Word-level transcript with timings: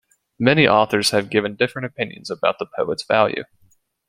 Many 0.39 0.67
authors 0.67 1.11
have 1.11 1.29
given 1.29 1.55
different 1.55 1.85
opinions 1.85 2.31
about 2.31 2.57
the 2.57 2.65
poet's 2.65 3.03
value. 3.03 3.43